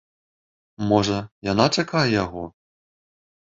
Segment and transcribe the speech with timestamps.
[0.93, 1.19] Можа,
[1.51, 2.43] яна чакае яго?